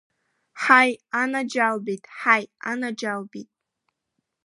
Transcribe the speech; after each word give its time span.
Ҳаи, 0.61 0.91
анаџьалбеит, 1.21 2.03
ҳаи, 2.17 2.43
анаџьалбеит! 2.69 3.49